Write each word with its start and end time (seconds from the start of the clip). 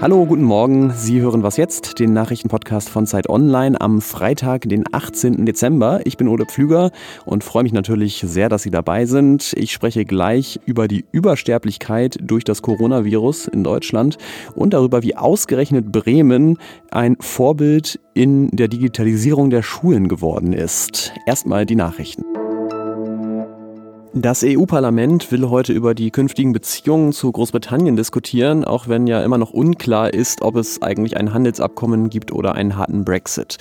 Hallo, 0.00 0.26
guten 0.26 0.44
Morgen. 0.44 0.92
Sie 0.92 1.20
hören 1.20 1.42
was 1.42 1.56
jetzt, 1.56 1.98
den 1.98 2.12
Nachrichtenpodcast 2.12 2.88
von 2.88 3.04
Zeit 3.04 3.28
Online 3.28 3.80
am 3.80 4.00
Freitag, 4.00 4.68
den 4.68 4.84
18. 4.92 5.44
Dezember. 5.44 6.02
Ich 6.04 6.16
bin 6.16 6.28
Ole 6.28 6.46
Pflüger 6.46 6.92
und 7.24 7.42
freue 7.42 7.64
mich 7.64 7.72
natürlich 7.72 8.22
sehr, 8.24 8.48
dass 8.48 8.62
Sie 8.62 8.70
dabei 8.70 9.06
sind. 9.06 9.54
Ich 9.56 9.72
spreche 9.72 10.04
gleich 10.04 10.60
über 10.66 10.86
die 10.86 11.04
Übersterblichkeit 11.10 12.16
durch 12.22 12.44
das 12.44 12.62
Coronavirus 12.62 13.48
in 13.48 13.64
Deutschland 13.64 14.18
und 14.54 14.72
darüber, 14.72 15.02
wie 15.02 15.16
ausgerechnet 15.16 15.90
Bremen 15.90 16.58
ein 16.92 17.16
Vorbild 17.18 17.98
in 18.14 18.50
der 18.52 18.68
Digitalisierung 18.68 19.50
der 19.50 19.64
Schulen 19.64 20.06
geworden 20.06 20.52
ist. 20.52 21.12
Erstmal 21.26 21.66
die 21.66 21.74
Nachrichten. 21.74 22.24
Das 24.20 24.42
EU-Parlament 24.44 25.30
will 25.30 25.48
heute 25.48 25.72
über 25.72 25.94
die 25.94 26.10
künftigen 26.10 26.52
Beziehungen 26.52 27.12
zu 27.12 27.30
Großbritannien 27.30 27.94
diskutieren, 27.94 28.64
auch 28.64 28.88
wenn 28.88 29.06
ja 29.06 29.22
immer 29.22 29.38
noch 29.38 29.52
unklar 29.52 30.12
ist, 30.12 30.42
ob 30.42 30.56
es 30.56 30.82
eigentlich 30.82 31.16
ein 31.16 31.32
Handelsabkommen 31.32 32.10
gibt 32.10 32.32
oder 32.32 32.56
einen 32.56 32.76
harten 32.76 33.04
Brexit. 33.04 33.58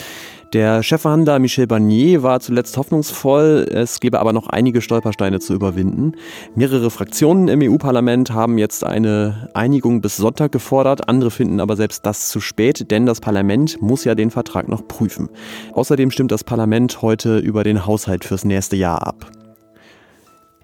Der 0.53 0.81
Chefverhandler 0.81 1.37
Michel 1.37 1.67
Barnier 1.67 2.23
war 2.23 2.39
zuletzt 2.39 2.75
hoffnungsvoll, 2.75 3.67
es 3.71 3.99
gäbe 3.99 4.19
aber 4.19 4.33
noch 4.33 4.47
einige 4.47 4.81
Stolpersteine 4.81 5.39
zu 5.39 5.53
überwinden. 5.53 6.13
Mehrere 6.55 6.89
Fraktionen 6.89 7.49
im 7.49 7.61
EU-Parlament 7.61 8.31
haben 8.31 8.57
jetzt 8.57 8.83
eine 8.83 9.49
Einigung 9.53 10.01
bis 10.01 10.17
Sonntag 10.17 10.51
gefordert, 10.51 11.07
andere 11.07 11.29
finden 11.29 11.59
aber 11.59 11.75
selbst 11.75 12.03
das 12.03 12.29
zu 12.29 12.39
spät, 12.39 12.89
denn 12.89 13.05
das 13.05 13.21
Parlament 13.21 13.79
muss 13.79 14.05
ja 14.05 14.15
den 14.15 14.31
Vertrag 14.31 14.69
noch 14.69 14.87
prüfen. 14.87 15.29
Außerdem 15.73 16.09
stimmt 16.09 16.31
das 16.31 16.43
Parlament 16.43 17.03
heute 17.03 17.37
über 17.37 17.63
den 17.63 17.85
Haushalt 17.85 18.25
fürs 18.25 18.43
nächste 18.43 18.75
Jahr 18.75 19.05
ab. 19.05 19.29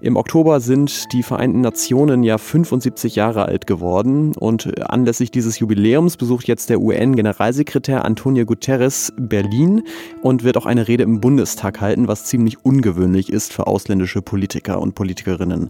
Im 0.04 0.18
Oktober 0.18 0.60
sind 0.60 1.14
die 1.14 1.24
Vereinten 1.24 1.62
Nationen 1.62 2.24
ja 2.24 2.38
75 2.38 3.16
Jahre 3.16 3.46
alt 3.46 3.68
geworden 3.68 4.34
und 4.36 4.78
anlässlich 4.90 5.32
dieses 5.32 5.60
Jubiläums 5.60 6.18
besucht 6.18 6.45
jetzt 6.50 6.70
der 6.70 6.82
UN-Generalsekretär 6.82 8.04
Antonio 8.04 8.44
Guterres 8.44 9.14
Berlin 9.16 9.84
und 10.22 10.44
wird 10.44 10.58
auch 10.58 10.66
eine 10.66 10.90
Rede 10.90 11.04
im 11.04 11.22
Bundestag 11.22 11.80
halten, 11.80 12.10
was 12.10 12.26
ziemlich 12.26 12.66
ungewöhnlich 12.66 13.32
ist 13.32 13.54
für 13.54 13.66
ausländische 13.66 14.22
Politiker 14.22 14.82
und 14.82 14.94
Politikerinnen. 14.94 15.70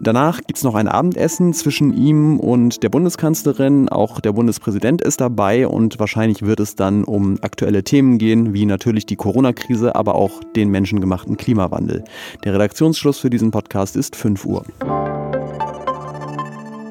Danach 0.00 0.38
gibt 0.38 0.58
es 0.58 0.64
noch 0.64 0.74
ein 0.74 0.88
Abendessen 0.88 1.54
zwischen 1.54 1.92
ihm 1.92 2.40
und 2.40 2.82
der 2.82 2.88
Bundeskanzlerin. 2.88 3.88
Auch 3.88 4.20
der 4.20 4.32
Bundespräsident 4.32 5.00
ist 5.00 5.20
dabei 5.20 5.68
und 5.68 6.00
wahrscheinlich 6.00 6.42
wird 6.42 6.58
es 6.58 6.74
dann 6.74 7.04
um 7.04 7.38
aktuelle 7.42 7.84
Themen 7.84 8.18
gehen, 8.18 8.52
wie 8.54 8.66
natürlich 8.66 9.06
die 9.06 9.14
Corona-Krise, 9.14 9.94
aber 9.94 10.16
auch 10.16 10.42
den 10.56 10.70
menschengemachten 10.70 11.36
Klimawandel. 11.36 12.04
Der 12.44 12.54
Redaktionsschluss 12.54 13.18
für 13.18 13.30
diesen 13.30 13.52
Podcast 13.52 13.94
ist 13.96 14.16
5 14.16 14.44
Uhr. 14.44 14.64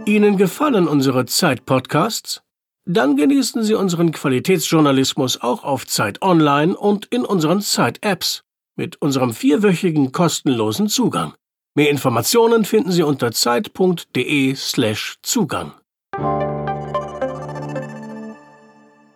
Ihnen 0.05 0.37
gefallen 0.37 0.87
unsere 0.87 1.25
Zeit-Podcasts? 1.25 2.41
Dann 2.85 3.15
genießen 3.15 3.63
Sie 3.63 3.73
unseren 3.73 4.11
Qualitätsjournalismus 4.11 5.41
auch 5.41 5.63
auf 5.63 5.85
Zeit 5.87 6.21
Online 6.21 6.75
und 6.75 7.05
in 7.05 7.23
unseren 7.25 7.61
Zeit-Apps 7.61 8.43
mit 8.75 9.01
unserem 9.01 9.33
vierwöchigen 9.33 10.11
kostenlosen 10.11 10.87
Zugang. 10.87 11.33
Mehr 11.75 11.89
Informationen 11.89 12.65
finden 12.65 12.91
Sie 12.91 13.01
unter 13.01 13.31
zeit.de/slash 13.31 15.15
Zugang. 15.23 15.71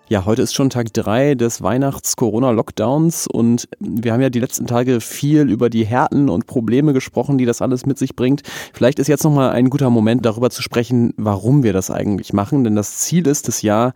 Ja, 0.09 0.25
heute 0.25 0.41
ist 0.41 0.55
schon 0.55 0.71
Tag 0.71 0.91
drei 0.91 1.35
des 1.35 1.61
Weihnachts-Corona-Lockdowns 1.61 3.27
und 3.27 3.69
wir 3.79 4.11
haben 4.11 4.21
ja 4.21 4.31
die 4.31 4.39
letzten 4.39 4.65
Tage 4.65 5.01
viel 5.01 5.51
über 5.51 5.69
die 5.69 5.85
Härten 5.85 6.29
und 6.29 6.47
Probleme 6.47 6.93
gesprochen, 6.93 7.37
die 7.37 7.45
das 7.45 7.61
alles 7.61 7.85
mit 7.85 7.99
sich 7.99 8.15
bringt. 8.15 8.41
Vielleicht 8.73 8.97
ist 8.97 9.07
jetzt 9.07 9.23
nochmal 9.23 9.51
ein 9.51 9.69
guter 9.69 9.91
Moment, 9.91 10.25
darüber 10.25 10.49
zu 10.49 10.63
sprechen, 10.63 11.13
warum 11.15 11.61
wir 11.61 11.73
das 11.73 11.91
eigentlich 11.91 12.33
machen, 12.33 12.63
denn 12.63 12.75
das 12.75 12.97
Ziel 12.97 13.27
ist 13.27 13.47
es 13.49 13.61
ja, 13.61 13.91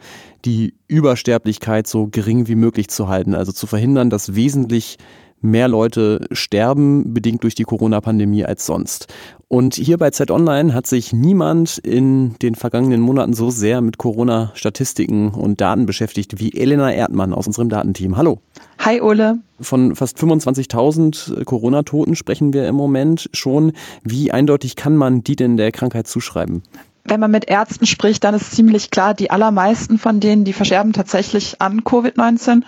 die 0.45 0.75
Übersterblichkeit 0.87 1.87
so 1.87 2.09
gering 2.11 2.47
wie 2.47 2.55
möglich 2.55 2.89
zu 2.89 3.07
halten, 3.07 3.33
also 3.33 3.53
zu 3.53 3.65
verhindern, 3.65 4.11
dass 4.11 4.35
wesentlich 4.35 4.99
mehr 5.41 5.67
Leute 5.67 6.27
sterben, 6.31 7.13
bedingt 7.13 7.43
durch 7.43 7.55
die 7.55 7.63
Corona-Pandemie 7.63 8.45
als 8.45 8.65
sonst. 8.65 9.07
Und 9.47 9.75
hier 9.75 9.97
bei 9.97 10.11
Zeit 10.11 10.31
Online 10.31 10.73
hat 10.73 10.87
sich 10.87 11.11
niemand 11.11 11.77
in 11.79 12.35
den 12.41 12.55
vergangenen 12.55 13.01
Monaten 13.01 13.33
so 13.33 13.49
sehr 13.49 13.81
mit 13.81 13.97
Corona-Statistiken 13.97 15.29
und 15.29 15.59
Daten 15.59 15.85
beschäftigt 15.85 16.39
wie 16.39 16.53
Elena 16.53 16.91
Erdmann 16.93 17.33
aus 17.33 17.47
unserem 17.47 17.67
Datenteam. 17.67 18.15
Hallo. 18.15 18.39
Hi 18.79 19.01
Ole. 19.01 19.39
Von 19.59 19.95
fast 19.95 20.17
25.000 20.17 21.43
Corona-Toten 21.43 22.15
sprechen 22.15 22.53
wir 22.53 22.67
im 22.67 22.75
Moment 22.75 23.29
schon. 23.33 23.73
Wie 24.03 24.31
eindeutig 24.31 24.75
kann 24.75 24.95
man 24.95 25.23
die 25.23 25.35
denn 25.35 25.57
der 25.57 25.71
Krankheit 25.71 26.07
zuschreiben? 26.07 26.63
Wenn 27.03 27.19
man 27.19 27.31
mit 27.31 27.49
Ärzten 27.49 27.87
spricht, 27.87 28.23
dann 28.23 28.35
ist 28.35 28.55
ziemlich 28.55 28.91
klar, 28.91 29.13
die 29.13 29.31
allermeisten 29.31 29.97
von 29.97 30.19
denen, 30.19 30.45
die 30.45 30.53
versterben 30.53 30.93
tatsächlich 30.93 31.59
an 31.59 31.81
Covid-19 31.81 32.61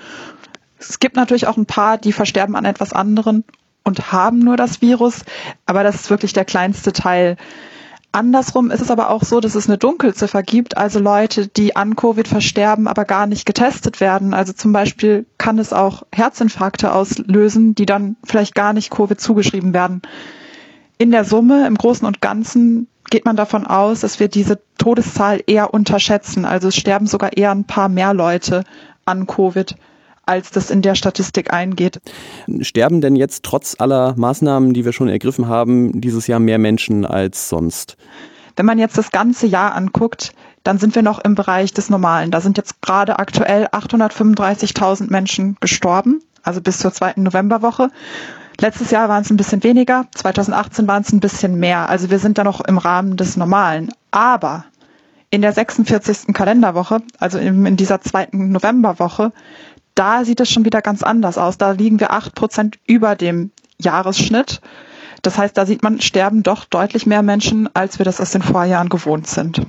es 0.89 0.99
gibt 0.99 1.15
natürlich 1.15 1.47
auch 1.47 1.57
ein 1.57 1.65
paar, 1.65 1.97
die 1.97 2.13
versterben 2.13 2.55
an 2.55 2.65
etwas 2.65 2.93
anderem 2.93 3.43
und 3.83 4.11
haben 4.11 4.39
nur 4.39 4.57
das 4.57 4.81
Virus, 4.81 5.21
aber 5.65 5.83
das 5.83 5.95
ist 5.95 6.09
wirklich 6.09 6.33
der 6.33 6.45
kleinste 6.45 6.93
Teil. 6.93 7.37
Andersrum 8.11 8.69
ist 8.69 8.81
es 8.81 8.91
aber 8.91 9.09
auch 9.09 9.23
so, 9.23 9.39
dass 9.39 9.55
es 9.55 9.67
eine 9.67 9.79
Dunkelziffer 9.79 10.43
gibt, 10.43 10.77
also 10.77 10.99
Leute, 10.99 11.47
die 11.47 11.75
an 11.75 11.95
Covid 11.95 12.27
versterben, 12.27 12.87
aber 12.87 13.05
gar 13.05 13.25
nicht 13.25 13.45
getestet 13.45 13.99
werden. 13.99 14.35
Also 14.35 14.53
zum 14.53 14.71
Beispiel 14.71 15.25
kann 15.39 15.57
es 15.57 15.73
auch 15.73 16.03
Herzinfarkte 16.13 16.93
auslösen, 16.93 17.73
die 17.73 17.87
dann 17.87 18.15
vielleicht 18.23 18.53
gar 18.53 18.73
nicht 18.73 18.91
Covid 18.91 19.19
zugeschrieben 19.19 19.73
werden. 19.73 20.03
In 20.99 21.09
der 21.09 21.25
Summe, 21.25 21.65
im 21.65 21.75
Großen 21.75 22.05
und 22.05 22.21
Ganzen, 22.21 22.87
geht 23.09 23.25
man 23.25 23.35
davon 23.35 23.65
aus, 23.65 24.01
dass 24.01 24.19
wir 24.19 24.27
diese 24.27 24.59
Todeszahl 24.77 25.41
eher 25.45 25.73
unterschätzen. 25.73 26.45
Also 26.45 26.67
es 26.67 26.75
sterben 26.75 27.07
sogar 27.07 27.35
eher 27.35 27.51
ein 27.51 27.65
paar 27.65 27.89
mehr 27.89 28.13
Leute 28.13 28.63
an 29.05 29.25
Covid 29.25 29.75
als 30.25 30.51
das 30.51 30.69
in 30.69 30.81
der 30.81 30.95
Statistik 30.95 31.53
eingeht. 31.53 32.01
Sterben 32.61 33.01
denn 33.01 33.15
jetzt 33.15 33.43
trotz 33.43 33.75
aller 33.79 34.13
Maßnahmen, 34.17 34.73
die 34.73 34.85
wir 34.85 34.93
schon 34.93 35.09
ergriffen 35.09 35.47
haben, 35.47 35.99
dieses 36.01 36.27
Jahr 36.27 36.39
mehr 36.39 36.59
Menschen 36.59 37.05
als 37.05 37.49
sonst? 37.49 37.97
Wenn 38.55 38.65
man 38.65 38.79
jetzt 38.79 38.97
das 38.97 39.11
ganze 39.11 39.47
Jahr 39.47 39.75
anguckt, 39.75 40.33
dann 40.63 40.77
sind 40.77 40.95
wir 40.95 41.01
noch 41.01 41.19
im 41.19 41.35
Bereich 41.35 41.73
des 41.73 41.89
Normalen. 41.89 42.31
Da 42.31 42.39
sind 42.39 42.57
jetzt 42.57 42.81
gerade 42.81 43.19
aktuell 43.19 43.65
835.000 43.67 45.09
Menschen 45.09 45.57
gestorben, 45.59 46.21
also 46.43 46.61
bis 46.61 46.79
zur 46.79 46.93
zweiten 46.93 47.23
Novemberwoche. 47.23 47.89
Letztes 48.59 48.91
Jahr 48.91 49.09
waren 49.09 49.23
es 49.23 49.31
ein 49.31 49.37
bisschen 49.37 49.63
weniger, 49.63 50.05
2018 50.15 50.87
waren 50.87 51.01
es 51.01 51.11
ein 51.11 51.19
bisschen 51.19 51.59
mehr. 51.59 51.89
Also 51.89 52.09
wir 52.09 52.19
sind 52.19 52.37
da 52.37 52.43
noch 52.43 52.61
im 52.61 52.77
Rahmen 52.77 53.17
des 53.17 53.35
Normalen. 53.35 53.91
Aber 54.11 54.65
in 55.31 55.41
der 55.41 55.51
46. 55.51 56.33
Kalenderwoche, 56.33 57.01
also 57.17 57.39
in, 57.39 57.75
dieser 57.75 58.01
zweiten 58.01 58.51
Novemberwoche, 58.51 59.31
da 59.95 60.25
sieht 60.25 60.39
es 60.39 60.49
schon 60.49 60.65
wieder 60.65 60.81
ganz 60.81 61.03
anders 61.03 61.37
aus. 61.37 61.57
Da 61.57 61.71
liegen 61.71 61.99
wir 61.99 62.11
acht 62.11 62.35
Prozent 62.35 62.77
über 62.85 63.15
dem 63.15 63.51
Jahresschnitt. 63.79 64.61
Das 65.21 65.37
heißt, 65.37 65.57
da 65.57 65.65
sieht 65.65 65.83
man, 65.83 66.01
sterben 66.01 66.43
doch 66.43 66.65
deutlich 66.65 67.05
mehr 67.05 67.23
Menschen, 67.23 67.69
als 67.73 67.99
wir 67.99 68.05
das 68.05 68.19
aus 68.19 68.31
den 68.31 68.41
Vorjahren 68.41 68.89
gewohnt 68.89 69.27
sind. 69.27 69.61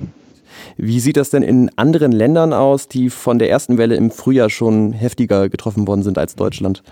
Wie 0.77 0.99
sieht 0.99 1.17
das 1.17 1.29
denn 1.29 1.43
in 1.43 1.71
anderen 1.77 2.11
Ländern 2.11 2.53
aus, 2.53 2.87
die 2.87 3.09
von 3.09 3.39
der 3.39 3.49
ersten 3.49 3.77
Welle 3.77 3.95
im 3.95 4.11
Frühjahr 4.11 4.49
schon 4.49 4.91
heftiger 4.91 5.49
getroffen 5.49 5.87
worden 5.87 6.03
sind 6.03 6.17
als 6.17 6.35
Deutschland? 6.35 6.83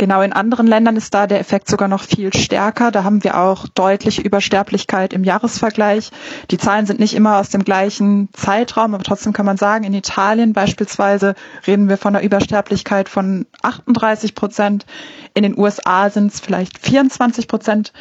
Genau, 0.00 0.22
in 0.22 0.32
anderen 0.32 0.66
Ländern 0.66 0.96
ist 0.96 1.12
da 1.12 1.26
der 1.26 1.40
Effekt 1.40 1.68
sogar 1.68 1.86
noch 1.86 2.04
viel 2.04 2.32
stärker. 2.32 2.90
Da 2.90 3.04
haben 3.04 3.22
wir 3.22 3.38
auch 3.38 3.68
deutliche 3.68 4.22
Übersterblichkeit 4.22 5.12
im 5.12 5.24
Jahresvergleich. 5.24 6.10
Die 6.50 6.56
Zahlen 6.56 6.86
sind 6.86 7.00
nicht 7.00 7.12
immer 7.12 7.36
aus 7.36 7.50
dem 7.50 7.64
gleichen 7.64 8.30
Zeitraum, 8.32 8.94
aber 8.94 9.02
trotzdem 9.02 9.34
kann 9.34 9.44
man 9.44 9.58
sagen, 9.58 9.84
in 9.84 9.92
Italien 9.92 10.54
beispielsweise 10.54 11.34
reden 11.66 11.90
wir 11.90 11.98
von 11.98 12.16
einer 12.16 12.24
Übersterblichkeit 12.24 13.10
von 13.10 13.44
38 13.60 14.34
Prozent. 14.34 14.86
In 15.34 15.42
den 15.42 15.58
USA 15.58 16.08
sind 16.08 16.32
es 16.32 16.40
vielleicht 16.40 16.78
24 16.78 17.46
Prozent. 17.46 17.92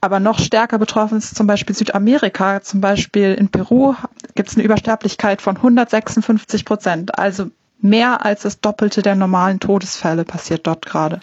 Aber 0.00 0.20
noch 0.20 0.38
stärker 0.38 0.78
betroffen 0.78 1.18
ist 1.18 1.34
zum 1.34 1.48
Beispiel 1.48 1.74
Südamerika. 1.74 2.62
Zum 2.62 2.80
Beispiel 2.80 3.34
in 3.34 3.48
Peru 3.48 3.96
gibt 4.36 4.48
es 4.48 4.54
eine 4.54 4.64
Übersterblichkeit 4.64 5.42
von 5.42 5.56
156 5.56 6.64
Prozent. 6.64 7.18
Also 7.18 7.50
mehr 7.82 8.24
als 8.24 8.42
das 8.42 8.60
Doppelte 8.60 9.02
der 9.02 9.14
normalen 9.14 9.60
Todesfälle 9.60 10.24
passiert 10.24 10.66
dort 10.66 10.86
gerade. 10.86 11.20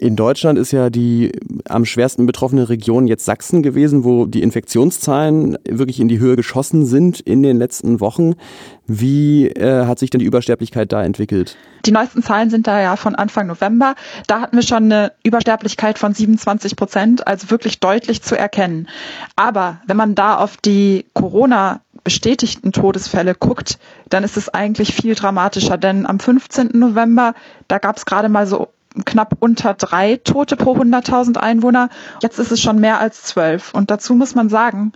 In 0.00 0.14
Deutschland 0.14 0.58
ist 0.58 0.70
ja 0.70 0.90
die 0.90 1.32
am 1.68 1.84
schwersten 1.84 2.24
betroffene 2.26 2.68
Region 2.68 3.08
jetzt 3.08 3.24
Sachsen 3.24 3.64
gewesen, 3.64 4.04
wo 4.04 4.26
die 4.26 4.42
Infektionszahlen 4.42 5.58
wirklich 5.68 5.98
in 5.98 6.06
die 6.06 6.20
Höhe 6.20 6.36
geschossen 6.36 6.86
sind 6.86 7.18
in 7.18 7.42
den 7.42 7.56
letzten 7.56 7.98
Wochen. 7.98 8.34
Wie 8.86 9.48
äh, 9.48 9.86
hat 9.86 9.98
sich 9.98 10.10
denn 10.10 10.20
die 10.20 10.26
Übersterblichkeit 10.26 10.92
da 10.92 11.02
entwickelt? 11.02 11.56
Die 11.84 11.90
neuesten 11.90 12.22
Zahlen 12.22 12.48
sind 12.48 12.68
da 12.68 12.80
ja 12.80 12.94
von 12.94 13.16
Anfang 13.16 13.48
November. 13.48 13.96
Da 14.28 14.40
hatten 14.40 14.54
wir 14.54 14.62
schon 14.62 14.84
eine 14.84 15.12
Übersterblichkeit 15.24 15.98
von 15.98 16.14
27 16.14 16.76
Prozent, 16.76 17.26
also 17.26 17.50
wirklich 17.50 17.80
deutlich 17.80 18.22
zu 18.22 18.38
erkennen. 18.38 18.88
Aber 19.34 19.80
wenn 19.88 19.96
man 19.96 20.14
da 20.14 20.36
auf 20.36 20.56
die 20.58 21.06
Corona 21.12 21.80
bestätigten 22.08 22.72
Todesfälle 22.72 23.34
guckt, 23.34 23.78
dann 24.08 24.24
ist 24.24 24.38
es 24.38 24.48
eigentlich 24.48 24.94
viel 24.94 25.14
dramatischer. 25.14 25.76
Denn 25.76 26.06
am 26.06 26.18
15. 26.18 26.70
November, 26.72 27.34
da 27.68 27.76
gab 27.76 27.98
es 27.98 28.06
gerade 28.06 28.30
mal 28.30 28.46
so 28.46 28.68
knapp 29.04 29.36
unter 29.40 29.74
drei 29.74 30.16
Tote 30.16 30.56
pro 30.56 30.74
100.000 30.74 31.36
Einwohner. 31.36 31.90
Jetzt 32.22 32.38
ist 32.38 32.50
es 32.50 32.62
schon 32.62 32.80
mehr 32.80 32.98
als 32.98 33.24
zwölf. 33.24 33.74
Und 33.74 33.90
dazu 33.90 34.14
muss 34.14 34.34
man 34.34 34.48
sagen, 34.48 34.92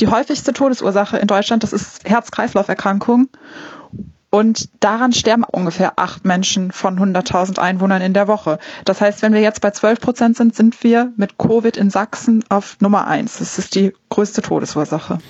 die 0.00 0.08
häufigste 0.08 0.52
Todesursache 0.52 1.18
in 1.18 1.28
Deutschland, 1.28 1.62
das 1.62 1.72
ist 1.72 2.08
Herz-Kreislauf-Erkrankung. 2.08 3.28
Und 4.30 4.68
daran 4.80 5.12
sterben 5.12 5.44
ungefähr 5.44 5.92
acht 5.94 6.24
Menschen 6.24 6.72
von 6.72 6.98
100.000 6.98 7.60
Einwohnern 7.60 8.02
in 8.02 8.14
der 8.14 8.26
Woche. 8.26 8.58
Das 8.84 9.00
heißt, 9.00 9.22
wenn 9.22 9.32
wir 9.32 9.42
jetzt 9.42 9.60
bei 9.60 9.70
12 9.70 10.00
Prozent 10.00 10.36
sind, 10.36 10.56
sind 10.56 10.82
wir 10.82 11.12
mit 11.16 11.38
Covid 11.38 11.76
in 11.76 11.90
Sachsen 11.90 12.44
auf 12.48 12.78
Nummer 12.80 13.06
eins. 13.06 13.38
Das 13.38 13.60
ist 13.60 13.76
die 13.76 13.92
größte 14.08 14.42
Todesursache 14.42 15.20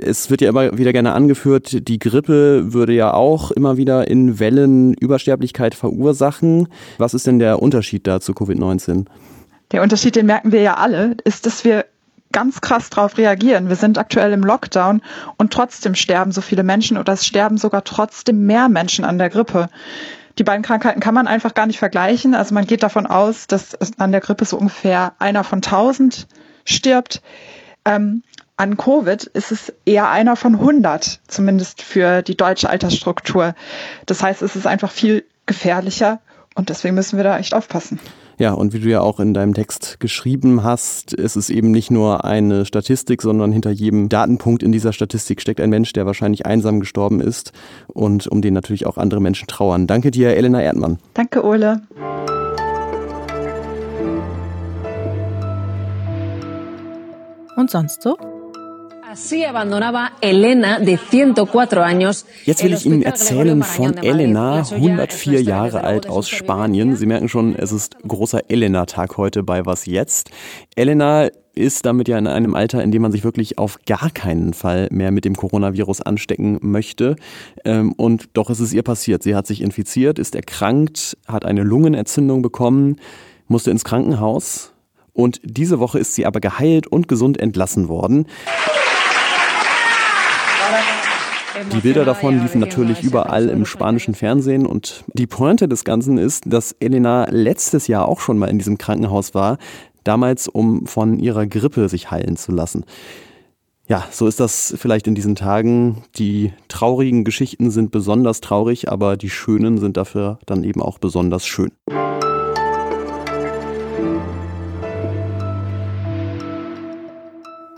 es 0.00 0.30
wird 0.30 0.40
ja 0.40 0.50
immer 0.50 0.76
wieder 0.76 0.92
gerne 0.92 1.12
angeführt, 1.12 1.88
die 1.88 1.98
Grippe 1.98 2.72
würde 2.72 2.92
ja 2.92 3.14
auch 3.14 3.50
immer 3.50 3.76
wieder 3.76 4.08
in 4.08 4.38
Wellen 4.38 4.94
Übersterblichkeit 4.94 5.74
verursachen. 5.74 6.68
Was 6.98 7.14
ist 7.14 7.26
denn 7.26 7.38
der 7.38 7.62
Unterschied 7.62 8.06
da 8.06 8.20
zu 8.20 8.32
Covid-19? 8.32 9.06
Der 9.72 9.82
Unterschied, 9.82 10.16
den 10.16 10.26
merken 10.26 10.52
wir 10.52 10.60
ja 10.60 10.74
alle, 10.74 11.16
ist, 11.24 11.46
dass 11.46 11.64
wir 11.64 11.86
ganz 12.32 12.60
krass 12.60 12.90
darauf 12.90 13.18
reagieren. 13.18 13.68
Wir 13.68 13.76
sind 13.76 13.98
aktuell 13.98 14.32
im 14.32 14.42
Lockdown 14.42 15.00
und 15.38 15.52
trotzdem 15.52 15.94
sterben 15.94 16.32
so 16.32 16.40
viele 16.40 16.62
Menschen 16.62 16.98
oder 16.98 17.14
es 17.14 17.26
sterben 17.26 17.56
sogar 17.56 17.82
trotzdem 17.84 18.46
mehr 18.46 18.68
Menschen 18.68 19.04
an 19.04 19.18
der 19.18 19.30
Grippe. 19.30 19.68
Die 20.38 20.44
beiden 20.44 20.62
Krankheiten 20.62 21.00
kann 21.00 21.14
man 21.14 21.26
einfach 21.26 21.54
gar 21.54 21.66
nicht 21.66 21.78
vergleichen. 21.78 22.34
Also 22.34 22.52
man 22.52 22.66
geht 22.66 22.82
davon 22.82 23.06
aus, 23.06 23.46
dass 23.46 23.74
an 23.98 24.12
der 24.12 24.20
Grippe 24.20 24.44
so 24.44 24.58
ungefähr 24.58 25.14
einer 25.18 25.44
von 25.44 25.62
tausend 25.62 26.26
stirbt. 26.66 27.22
Ähm, 27.86 28.22
an 28.56 28.76
Covid 28.76 29.24
ist 29.24 29.52
es 29.52 29.72
eher 29.84 30.08
einer 30.10 30.36
von 30.36 30.54
100, 30.54 31.20
zumindest 31.28 31.82
für 31.82 32.22
die 32.22 32.36
deutsche 32.36 32.70
Altersstruktur. 32.70 33.54
Das 34.06 34.22
heißt, 34.22 34.42
es 34.42 34.56
ist 34.56 34.66
einfach 34.66 34.90
viel 34.90 35.24
gefährlicher 35.44 36.20
und 36.54 36.70
deswegen 36.70 36.94
müssen 36.94 37.18
wir 37.18 37.24
da 37.24 37.38
echt 37.38 37.54
aufpassen. 37.54 38.00
Ja, 38.38 38.52
und 38.52 38.74
wie 38.74 38.80
du 38.80 38.88
ja 38.88 39.00
auch 39.00 39.18
in 39.18 39.32
deinem 39.32 39.54
Text 39.54 39.98
geschrieben 39.98 40.62
hast, 40.62 41.14
ist 41.14 41.36
es 41.36 41.48
eben 41.48 41.70
nicht 41.70 41.90
nur 41.90 42.24
eine 42.24 42.66
Statistik, 42.66 43.22
sondern 43.22 43.50
hinter 43.50 43.70
jedem 43.70 44.10
Datenpunkt 44.10 44.62
in 44.62 44.72
dieser 44.72 44.92
Statistik 44.92 45.40
steckt 45.40 45.60
ein 45.60 45.70
Mensch, 45.70 45.92
der 45.94 46.04
wahrscheinlich 46.04 46.44
einsam 46.44 46.80
gestorben 46.80 47.20
ist 47.20 47.52
und 47.88 48.26
um 48.26 48.42
den 48.42 48.52
natürlich 48.52 48.84
auch 48.84 48.98
andere 48.98 49.20
Menschen 49.20 49.48
trauern. 49.48 49.86
Danke 49.86 50.10
dir, 50.10 50.36
Elena 50.36 50.60
Erdmann. 50.60 50.98
Danke, 51.14 51.44
Ole. 51.44 51.82
Und 57.56 57.70
sonst 57.70 58.02
so? 58.02 58.18
Jetzt 62.44 62.64
will 62.64 62.72
ich 62.72 62.86
Ihnen 62.86 63.02
erzählen 63.02 63.62
von 63.62 63.96
Elena, 63.98 64.64
104 64.68 65.42
Jahre 65.42 65.84
alt 65.84 66.08
aus 66.08 66.28
Spanien. 66.28 66.96
Sie 66.96 67.06
merken 67.06 67.28
schon, 67.28 67.54
es 67.54 67.70
ist 67.70 67.96
großer 68.06 68.50
Elena-Tag 68.50 69.16
heute 69.16 69.44
bei 69.44 69.64
Was 69.64 69.86
Jetzt. 69.86 70.30
Elena 70.74 71.28
ist 71.54 71.86
damit 71.86 72.08
ja 72.08 72.18
in 72.18 72.26
einem 72.26 72.56
Alter, 72.56 72.82
in 72.82 72.90
dem 72.90 73.02
man 73.02 73.12
sich 73.12 73.22
wirklich 73.22 73.58
auf 73.58 73.78
gar 73.86 74.10
keinen 74.10 74.54
Fall 74.54 74.88
mehr 74.90 75.12
mit 75.12 75.24
dem 75.24 75.36
Coronavirus 75.36 76.00
anstecken 76.00 76.58
möchte. 76.60 77.14
Ähm, 77.64 77.92
und 77.92 78.30
doch 78.32 78.50
ist 78.50 78.58
es 78.58 78.72
ihr 78.72 78.82
passiert. 78.82 79.22
Sie 79.22 79.36
hat 79.36 79.46
sich 79.46 79.60
infiziert, 79.60 80.18
ist 80.18 80.34
erkrankt, 80.34 81.16
hat 81.28 81.44
eine 81.44 81.62
Lungenentzündung 81.62 82.42
bekommen, 82.42 82.96
musste 83.46 83.70
ins 83.70 83.84
Krankenhaus. 83.84 84.72
Und 85.12 85.40
diese 85.44 85.78
Woche 85.78 85.98
ist 85.98 86.14
sie 86.14 86.26
aber 86.26 86.40
geheilt 86.40 86.88
und 86.88 87.08
gesund 87.08 87.38
entlassen 87.38 87.88
worden. 87.88 88.26
Die 91.72 91.80
Bilder 91.80 92.04
davon 92.04 92.40
liefen 92.42 92.60
natürlich 92.60 93.02
überall 93.02 93.48
im 93.48 93.64
spanischen 93.64 94.14
Fernsehen 94.14 94.66
und 94.66 95.04
die 95.14 95.26
Pointe 95.26 95.68
des 95.68 95.84
Ganzen 95.84 96.18
ist, 96.18 96.44
dass 96.46 96.72
Elena 96.80 97.26
letztes 97.30 97.86
Jahr 97.86 98.08
auch 98.08 98.20
schon 98.20 98.36
mal 98.36 98.50
in 98.50 98.58
diesem 98.58 98.76
Krankenhaus 98.76 99.34
war, 99.34 99.56
damals 100.04 100.48
um 100.48 100.86
von 100.86 101.18
ihrer 101.18 101.46
Grippe 101.46 101.88
sich 101.88 102.10
heilen 102.10 102.36
zu 102.36 102.52
lassen. 102.52 102.84
Ja, 103.88 104.04
so 104.10 104.26
ist 104.26 104.40
das 104.40 104.74
vielleicht 104.76 105.06
in 105.06 105.14
diesen 105.14 105.34
Tagen. 105.34 106.02
Die 106.16 106.52
traurigen 106.68 107.24
Geschichten 107.24 107.70
sind 107.70 107.90
besonders 107.90 108.40
traurig, 108.40 108.90
aber 108.90 109.16
die 109.16 109.30
schönen 109.30 109.78
sind 109.78 109.96
dafür 109.96 110.38
dann 110.44 110.64
eben 110.64 110.82
auch 110.82 110.98
besonders 110.98 111.46
schön. 111.46 111.70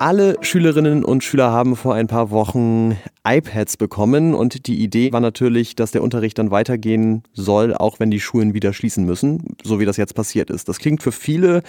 Alle 0.00 0.36
Schülerinnen 0.42 1.04
und 1.04 1.24
Schüler 1.24 1.50
haben 1.50 1.74
vor 1.74 1.94
ein 1.94 2.06
paar 2.06 2.30
Wochen 2.30 2.96
iPads 3.28 3.76
bekommen 3.76 4.34
und 4.34 4.66
die 4.66 4.82
Idee 4.82 5.12
war 5.12 5.20
natürlich, 5.20 5.76
dass 5.76 5.90
der 5.90 6.02
Unterricht 6.02 6.38
dann 6.38 6.50
weitergehen 6.50 7.22
soll, 7.34 7.74
auch 7.74 8.00
wenn 8.00 8.10
die 8.10 8.20
Schulen 8.20 8.54
wieder 8.54 8.72
schließen 8.72 9.04
müssen, 9.04 9.56
so 9.62 9.78
wie 9.78 9.84
das 9.84 9.98
jetzt 9.98 10.14
passiert 10.14 10.48
ist. 10.48 10.68
Das 10.68 10.78
klingt 10.78 11.02
für 11.02 11.12
viele 11.12 11.62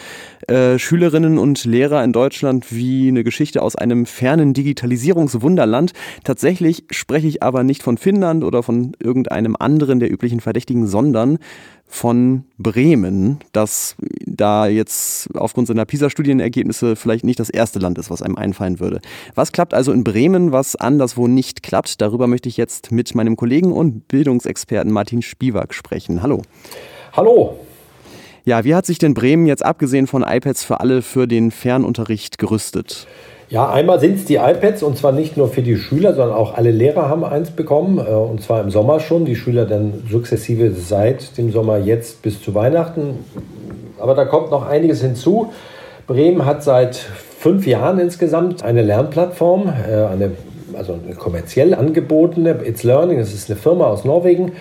äh, 0.48 0.80
Schülerinnen 0.80 1.38
und 1.38 1.66
Lehrer 1.66 2.04
in 2.04 2.14
Deutschland 2.14 2.72
wie 2.72 3.10
eine 3.10 3.26
Geschichte 3.26 3.62
aus 3.62 3.76
einem 3.76 4.06
fernen 4.06 4.54
Digitalisierungswunderland. 4.54 5.92
Tatsächlich 6.24 6.86
spreche 6.92 7.28
ich 7.28 7.44
aber 7.44 7.64
nicht 7.64 7.84
von 7.84 7.98
Finnland 7.98 8.44
oder 8.46 8.64
von 8.64 8.94
irgendeinem 9.00 9.58
anderen 9.60 10.00
der 10.00 10.12
üblichen 10.12 10.40
Verdächtigen, 10.40 10.88
sondern 10.88 11.40
von 11.90 12.44
Bremen, 12.60 13.40
das 13.52 13.96
da 14.40 14.68
jetzt 14.68 15.30
aufgrund 15.36 15.68
seiner 15.68 15.86
PISA-Studienergebnisse 15.86 16.96
vielleicht 16.96 17.24
nicht 17.24 17.40
das 17.40 17.50
erste 17.50 17.80
Land 17.80 17.98
ist, 17.98 18.10
was 18.10 18.22
einem 18.22 18.36
einfallen 18.36 18.80
würde. 18.80 19.00
Was 19.36 19.52
klappt 19.52 19.74
also 19.74 19.92
in 19.92 20.04
Bremen, 20.04 20.52
was 20.52 20.76
anderswo 20.76 21.28
nicht 21.28 21.64
klappt? 21.64 22.02
Darüber 22.02 22.28
möchte 22.28 22.50
ich 22.50 22.58
jetzt 22.58 22.92
mit 22.92 23.16
meinem 23.16 23.36
Kollegen 23.36 23.74
und 23.74 24.08
Bildungsexperten 24.08 24.92
Martin 24.92 25.22
Spiewak 25.22 25.74
sprechen. 25.74 26.22
Hallo. 26.22 26.42
Hallo. 27.14 27.60
Ja, 28.46 28.64
wie 28.64 28.74
hat 28.74 28.86
sich 28.86 28.98
denn 28.98 29.14
Bremen 29.14 29.46
jetzt 29.46 29.64
abgesehen 29.64 30.08
von 30.08 30.24
iPads 30.24 30.64
für 30.64 30.80
alle 30.80 31.02
für 31.02 31.28
den 31.28 31.52
Fernunterricht 31.52 32.38
gerüstet? 32.38 33.08
Ja, 33.50 33.72
einmal 33.72 34.00
sind 34.00 34.16
es 34.16 34.26
die 34.26 34.36
iPads 34.36 34.84
und 34.84 34.96
zwar 34.96 35.12
nicht 35.12 35.36
nur 35.36 35.50
für 35.50 35.64
die 35.64 35.76
Schüler, 35.76 36.14
sondern 36.14 36.38
auch 36.38 36.54
alle 36.54 36.70
Lehrer 36.70 37.10
haben 37.10 37.26
eins 37.26 37.50
bekommen 37.50 37.98
äh, 37.98 38.12
und 38.12 38.44
zwar 38.44 38.62
im 38.62 38.70
Sommer 38.70 39.00
schon. 39.00 39.26
Die 39.26 39.36
Schüler 39.36 39.66
dann 39.66 40.04
sukzessive 40.08 40.72
seit 40.72 41.36
dem 41.38 41.52
Sommer 41.52 41.80
jetzt 41.80 42.22
bis 42.22 42.42
zu 42.44 42.54
Weihnachten. 42.54 43.16
Aber 44.00 44.16
da 44.16 44.26
kommt 44.26 44.52
noch 44.52 44.68
einiges 44.68 45.02
hinzu. 45.02 45.52
Bremen 46.08 46.46
hat 46.46 46.64
seit 46.64 46.96
fünf 46.96 47.68
Jahren 47.68 48.00
insgesamt 48.00 48.64
eine 48.64 48.82
Lernplattform, 48.82 49.68
äh, 49.68 50.06
eine, 50.06 50.32
also 50.78 50.94
eine 50.94 51.16
kommerziell 51.16 51.74
angebotene 51.74 52.60
It's 52.66 52.84
Learning. 52.84 53.20
Das 53.20 53.34
ist 53.34 53.50
eine 53.50 53.60
Firma 53.60 53.86
aus 53.86 54.06
Norwegen, 54.06 54.54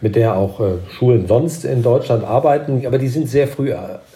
mit 0.00 0.16
der 0.16 0.36
auch 0.36 0.60
äh, 0.60 0.64
Schulen 0.90 1.26
sonst 1.26 1.64
in 1.64 1.82
Deutschland 1.82 2.24
arbeiten. 2.24 2.82
Aber 2.86 2.98
die 2.98 3.08
sind 3.08 3.28
sehr 3.28 3.48
früh 3.48 3.72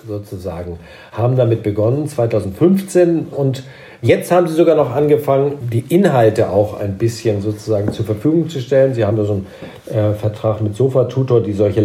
sozusagen, 0.06 0.78
haben 1.12 1.36
damit 1.36 1.62
begonnen 1.62 2.08
2015 2.08 3.28
und 3.30 3.62
Jetzt 4.02 4.32
haben 4.32 4.48
sie 4.48 4.54
sogar 4.54 4.76
noch 4.76 4.94
angefangen, 4.94 5.58
die 5.70 5.84
Inhalte 5.90 6.49
auch 6.49 6.80
ein 6.80 6.96
bisschen 6.96 7.42
sozusagen 7.42 7.92
zur 7.92 8.06
Verfügung 8.06 8.49
zu 8.49 8.60
stellen. 8.60 8.94
Sie 8.94 9.04
haben 9.04 9.18
da 9.18 9.25
so 9.25 9.34
einen 9.34 9.46
äh, 9.90 10.14
Vertrag 10.14 10.62
mit 10.62 10.75
Sofa 10.75 11.04
Tutor, 11.04 11.42
die 11.42 11.52
solche 11.52 11.82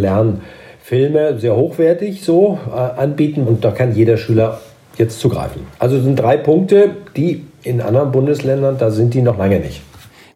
Lernfilme 0.89 1.39
sehr 1.39 1.55
hochwertig 1.55 2.23
so 2.23 2.59
äh, 2.67 2.99
anbieten 2.99 3.47
und 3.47 3.65
da 3.65 3.71
kann 3.71 3.95
jeder 3.95 4.17
Schüler 4.17 4.61
jetzt 4.97 5.19
zugreifen. 5.19 5.63
Also 5.79 5.99
sind 5.99 6.17
drei 6.17 6.37
Punkte, 6.37 6.91
die 7.15 7.43
in 7.63 7.81
anderen 7.81 8.11
Bundesländern, 8.11 8.77
da 8.77 8.91
sind 8.91 9.13
die 9.13 9.21
noch 9.21 9.37
lange 9.37 9.59
nicht. 9.59 9.81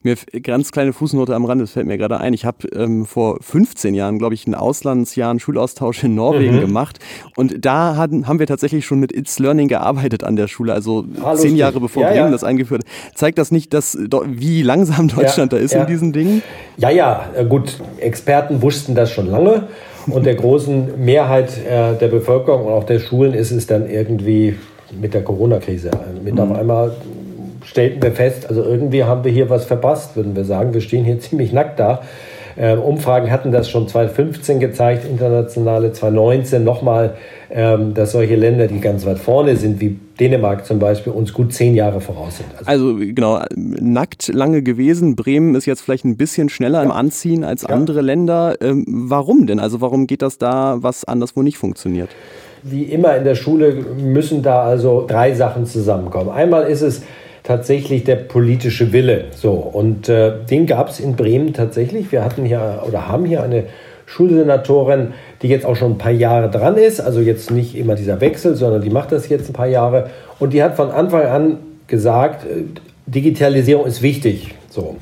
Mir 0.01 0.15
ganz 0.41 0.71
kleine 0.71 0.93
Fußnote 0.93 1.35
am 1.35 1.43
Rand, 1.43 1.61
das 1.61 1.71
fällt 1.71 1.85
mir 1.85 1.97
gerade 1.97 2.21
ein. 2.21 2.33
Ich 2.33 2.45
habe 2.45 2.69
ähm, 2.69 3.05
vor 3.05 3.37
15 3.41 3.93
Jahren, 3.93 4.17
glaube 4.17 4.33
ich, 4.33 4.47
ein 4.47 4.55
Auslandsjahr, 4.55 5.29
einen 5.29 5.41
Schulaustausch 5.41 6.05
in 6.05 6.15
Norwegen 6.15 6.55
mhm. 6.55 6.61
gemacht. 6.61 6.99
Und 7.35 7.65
da 7.65 7.97
hatten, 7.97 8.25
haben 8.25 8.39
wir 8.39 8.47
tatsächlich 8.47 8.85
schon 8.85 9.01
mit 9.01 9.13
It's 9.13 9.39
Learning 9.39 9.67
gearbeitet 9.67 10.23
an 10.23 10.37
der 10.37 10.47
Schule. 10.47 10.73
Also 10.73 11.03
ah, 11.21 11.35
zehn 11.35 11.57
Jahre 11.57 11.81
bevor 11.81 12.03
ja, 12.03 12.09
Bremen 12.11 12.27
ja. 12.27 12.31
das 12.31 12.45
eingeführt 12.45 12.85
hat. 12.85 13.17
Zeigt 13.17 13.37
das 13.37 13.51
nicht, 13.51 13.73
dass, 13.73 13.97
wie 14.25 14.61
langsam 14.61 15.09
Deutschland 15.09 15.51
ja, 15.51 15.59
da 15.59 15.63
ist 15.65 15.73
in 15.73 15.85
diesen 15.85 16.13
Dingen? 16.13 16.43
Ja, 16.77 16.89
ja, 16.89 17.25
äh, 17.35 17.43
gut. 17.43 17.81
Experten 17.97 18.61
wussten 18.61 18.95
das 18.95 19.11
schon 19.11 19.29
lange. 19.29 19.67
Und 20.11 20.25
der 20.25 20.35
großen 20.35 21.03
Mehrheit 21.03 21.51
äh, 21.57 21.95
der 21.95 22.07
Bevölkerung 22.07 22.65
und 22.65 22.73
auch 22.73 22.83
der 22.83 22.99
Schulen 22.99 23.33
ist 23.33 23.51
es 23.51 23.67
dann 23.67 23.89
irgendwie 23.89 24.55
mit 24.99 25.13
der 25.13 25.23
Corona-Krise. 25.23 25.89
Äh, 25.89 26.23
mit 26.23 26.35
mhm. 26.35 26.39
auf 26.39 26.57
einmal 26.57 26.91
stellten 27.65 28.01
wir 28.01 28.11
fest, 28.11 28.47
also 28.49 28.63
irgendwie 28.63 29.03
haben 29.03 29.23
wir 29.23 29.31
hier 29.31 29.49
was 29.49 29.65
verpasst, 29.65 30.15
würden 30.15 30.35
wir 30.35 30.45
sagen. 30.45 30.73
Wir 30.73 30.81
stehen 30.81 31.05
hier 31.05 31.19
ziemlich 31.19 31.51
nackt 31.51 31.79
da. 31.79 32.01
Äh, 32.59 32.75
Umfragen 32.75 33.31
hatten 33.31 33.53
das 33.53 33.69
schon 33.69 33.87
2015 33.87 34.59
gezeigt, 34.59 35.05
internationale 35.09 35.93
2019 35.93 36.61
nochmal, 36.61 37.13
ähm, 37.49 37.93
dass 37.93 38.11
solche 38.11 38.35
Länder, 38.35 38.67
die 38.67 38.81
ganz 38.81 39.05
weit 39.05 39.17
vorne 39.17 39.55
sind, 39.55 39.79
wie 39.79 39.97
Dänemark 40.19 40.65
zum 40.65 40.77
Beispiel, 40.77 41.13
uns 41.13 41.31
gut 41.31 41.53
zehn 41.53 41.73
Jahre 41.73 42.01
voraus 42.01 42.35
sind. 42.37 42.49
Also, 42.57 42.89
also 42.89 42.97
genau, 42.99 43.39
nackt 43.55 44.27
lange 44.27 44.61
gewesen. 44.61 45.15
Bremen 45.15 45.55
ist 45.55 45.67
jetzt 45.67 45.79
vielleicht 45.79 46.03
ein 46.03 46.17
bisschen 46.17 46.49
schneller 46.49 46.79
ja. 46.79 46.83
im 46.83 46.91
Anziehen 46.91 47.45
als 47.45 47.61
ja. 47.61 47.69
andere 47.69 48.01
Länder. 48.01 48.57
Ähm, 48.59 48.83
warum 48.87 49.47
denn? 49.47 49.61
Also 49.61 49.79
warum 49.79 50.05
geht 50.05 50.21
das 50.21 50.37
da 50.37 50.79
was 50.81 51.05
anders, 51.05 51.37
wo 51.37 51.43
nicht 51.43 51.57
funktioniert? 51.57 52.09
Wie 52.63 52.83
immer 52.83 53.15
in 53.15 53.23
der 53.23 53.35
Schule 53.35 53.73
müssen 53.73 54.43
da 54.43 54.63
also 54.63 55.05
drei 55.07 55.33
Sachen 55.33 55.65
zusammenkommen. 55.65 56.29
Einmal 56.29 56.65
ist 56.65 56.81
es, 56.81 57.03
tatsächlich 57.49 58.03
der 58.03 58.15
politische 58.15 58.93
Wille. 58.93 59.23
So, 59.35 59.53
und 59.53 60.07
äh, 60.07 60.33
den 60.47 60.67
gab 60.67 60.89
es 60.89 60.99
in 60.99 61.15
Bremen 61.15 61.51
tatsächlich. 61.51 62.11
Wir 62.11 62.23
hatten 62.23 62.45
hier 62.45 62.83
oder 62.87 63.07
haben 63.07 63.25
hier 63.25 63.41
eine 63.41 63.63
Schulsenatorin, 64.05 65.13
die 65.41 65.47
jetzt 65.47 65.65
auch 65.65 65.75
schon 65.75 65.93
ein 65.93 65.97
paar 65.97 66.11
Jahre 66.11 66.51
dran 66.51 66.77
ist. 66.77 67.01
Also 67.01 67.21
jetzt 67.21 67.49
nicht 67.49 67.75
immer 67.75 67.95
dieser 67.95 68.21
Wechsel, 68.21 68.55
sondern 68.55 68.83
die 68.83 68.91
macht 68.91 69.11
das 69.11 69.29
jetzt 69.29 69.49
ein 69.49 69.53
paar 69.53 69.65
Jahre. 69.65 70.11
Und 70.37 70.53
die 70.53 70.61
hat 70.61 70.75
von 70.75 70.91
Anfang 70.91 71.23
an 71.23 71.57
gesagt, 71.87 72.45
äh, 72.45 72.65
Digitalisierung 73.07 73.87
ist 73.87 74.03
wichtig. 74.03 74.53
So. 74.69 74.97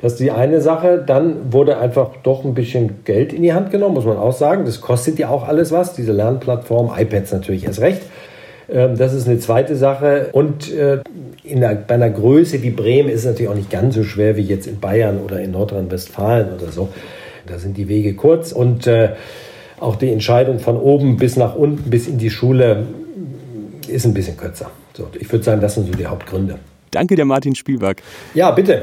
Das 0.00 0.14
ist 0.14 0.20
die 0.20 0.32
eine 0.32 0.60
Sache. 0.60 1.04
Dann 1.06 1.52
wurde 1.52 1.78
einfach 1.78 2.10
doch 2.24 2.44
ein 2.44 2.54
bisschen 2.54 3.04
Geld 3.04 3.32
in 3.32 3.42
die 3.42 3.52
Hand 3.52 3.70
genommen, 3.70 3.94
muss 3.94 4.06
man 4.06 4.16
auch 4.16 4.32
sagen. 4.32 4.64
Das 4.64 4.80
kostet 4.80 5.20
ja 5.20 5.28
auch 5.28 5.46
alles 5.46 5.70
was, 5.70 5.94
diese 5.94 6.10
Lernplattform, 6.10 6.90
iPads 6.98 7.30
natürlich 7.30 7.64
erst 7.64 7.80
recht. 7.80 8.02
Ähm, 8.72 8.96
das 8.96 9.12
ist 9.12 9.28
eine 9.28 9.38
zweite 9.38 9.76
Sache. 9.76 10.30
Und 10.32 10.72
äh, 10.72 11.00
in 11.44 11.60
der, 11.60 11.74
bei 11.74 11.94
einer 11.94 12.10
Größe 12.10 12.62
wie 12.62 12.70
Bremen 12.70 13.08
ist 13.08 13.20
es 13.20 13.26
natürlich 13.26 13.50
auch 13.50 13.56
nicht 13.56 13.70
ganz 13.70 13.94
so 13.94 14.04
schwer 14.04 14.36
wie 14.36 14.42
jetzt 14.42 14.66
in 14.66 14.80
Bayern 14.80 15.18
oder 15.18 15.40
in 15.40 15.50
Nordrhein-Westfalen 15.50 16.52
oder 16.54 16.72
so. 16.72 16.88
Da 17.46 17.58
sind 17.58 17.76
die 17.76 17.88
Wege 17.88 18.14
kurz 18.14 18.52
und 18.52 18.86
äh, 18.86 19.10
auch 19.80 19.96
die 19.96 20.12
Entscheidung 20.12 20.60
von 20.60 20.76
oben 20.76 21.16
bis 21.16 21.36
nach 21.36 21.56
unten, 21.56 21.90
bis 21.90 22.06
in 22.06 22.18
die 22.18 22.30
Schule, 22.30 22.86
ist 23.88 24.06
ein 24.06 24.14
bisschen 24.14 24.36
kürzer. 24.36 24.70
So, 24.96 25.08
ich 25.18 25.30
würde 25.30 25.44
sagen, 25.44 25.60
das 25.60 25.74
sind 25.74 25.86
so 25.86 25.92
die 25.92 26.06
Hauptgründe. 26.06 26.58
Danke 26.92 27.16
dir, 27.16 27.24
Martin 27.24 27.54
Spielberg. 27.54 28.00
Ja, 28.34 28.52
bitte. 28.52 28.82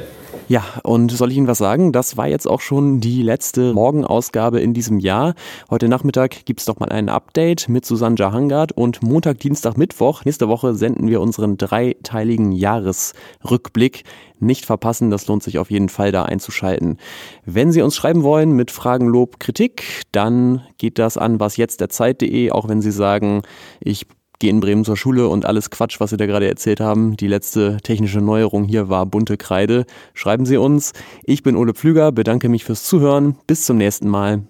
Ja, 0.49 0.63
und 0.83 1.11
soll 1.11 1.31
ich 1.31 1.37
Ihnen 1.37 1.47
was 1.47 1.59
sagen? 1.59 1.91
Das 1.91 2.17
war 2.17 2.27
jetzt 2.27 2.47
auch 2.47 2.59
schon 2.59 2.99
die 2.99 3.21
letzte 3.21 3.71
Morgenausgabe 3.73 4.59
in 4.59 4.73
diesem 4.73 4.97
Jahr. 4.97 5.35
Heute 5.69 5.87
Nachmittag 5.87 6.43
gibt's 6.45 6.65
doch 6.65 6.79
mal 6.79 6.89
ein 6.89 7.07
Update 7.07 7.69
mit 7.69 7.85
Susanne 7.85 8.15
Jahangard 8.17 8.71
und 8.71 9.03
Montag, 9.03 9.39
Dienstag, 9.39 9.77
Mittwoch, 9.77 10.25
nächste 10.25 10.47
Woche 10.47 10.73
senden 10.73 11.07
wir 11.07 11.21
unseren 11.21 11.57
dreiteiligen 11.57 12.51
Jahresrückblick. 12.51 14.05
Nicht 14.39 14.65
verpassen, 14.65 15.11
das 15.11 15.27
lohnt 15.27 15.43
sich 15.43 15.59
auf 15.59 15.69
jeden 15.69 15.89
Fall 15.89 16.11
da 16.11 16.23
einzuschalten. 16.23 16.97
Wenn 17.45 17.71
Sie 17.71 17.83
uns 17.83 17.95
schreiben 17.95 18.23
wollen 18.23 18.53
mit 18.53 18.71
Fragen, 18.71 19.07
Lob, 19.07 19.39
Kritik, 19.39 20.01
dann 20.11 20.63
geht 20.79 20.97
das 20.97 21.17
an 21.17 21.39
wasjetztderzeit.de, 21.39 22.49
auch 22.49 22.67
wenn 22.67 22.81
Sie 22.81 22.91
sagen, 22.91 23.43
ich 23.81 24.07
gehe 24.39 24.49
in 24.49 24.61
Bremen 24.61 24.85
zur 24.85 24.95
Schule 24.95 25.27
und 25.27 25.45
alles 25.45 25.69
Quatsch, 25.69 25.99
was 25.99 26.11
Sie 26.11 26.17
da 26.17 26.25
gerade 26.25 26.47
erzählt 26.47 26.79
haben. 26.79 27.17
Die 27.17 27.27
letzte 27.27 27.77
technische 27.83 28.21
Neuerung 28.21 28.63
hier 28.63 28.87
war 28.87 29.05
bunte 29.05 29.35
Kreide. 29.35 29.85
Schreiben 30.13 30.45
Sie 30.45 30.55
uns. 30.55 30.93
Ich 31.23 31.43
bin 31.43 31.57
Ole 31.57 31.73
Pflüger, 31.73 32.13
bedanke 32.13 32.47
mich 32.47 32.63
fürs 32.63 32.85
Zuhören. 32.85 33.35
Bis 33.47 33.65
zum 33.65 33.77
nächsten 33.77 34.07
Mal. 34.07 34.43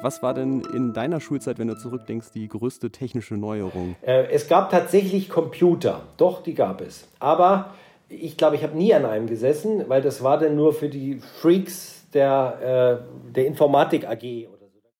Was 0.00 0.20
war 0.22 0.34
denn 0.34 0.62
in 0.74 0.94
deiner 0.94 1.20
Schulzeit, 1.20 1.60
wenn 1.60 1.68
du 1.68 1.76
zurückdenkst, 1.76 2.32
die 2.34 2.48
größte 2.48 2.90
technische 2.90 3.34
Neuerung? 3.34 3.94
Äh, 4.00 4.24
es 4.32 4.48
gab 4.48 4.70
tatsächlich 4.70 5.28
Computer. 5.28 6.02
Doch, 6.16 6.42
die 6.42 6.54
gab 6.54 6.80
es. 6.80 7.06
Aber 7.20 7.74
ich 8.08 8.36
glaube, 8.36 8.56
ich 8.56 8.64
habe 8.64 8.76
nie 8.76 8.92
an 8.94 9.04
einem 9.04 9.28
gesessen, 9.28 9.84
weil 9.88 10.02
das 10.02 10.24
war 10.24 10.38
dann 10.38 10.56
nur 10.56 10.72
für 10.72 10.88
die 10.88 11.20
Freaks 11.40 12.01
der, 12.14 13.00
äh, 13.02 13.32
der 13.32 13.46
Informatik 13.46 14.06
AG. 14.06 14.48